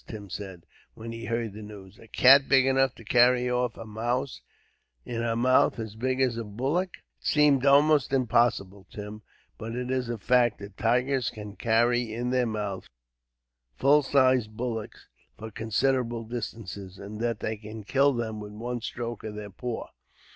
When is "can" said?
11.29-11.55, 17.55-17.83